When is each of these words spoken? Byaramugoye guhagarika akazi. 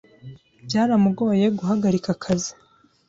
Byaramugoye 0.65 1.45
guhagarika 1.57 2.09
akazi. 2.15 2.51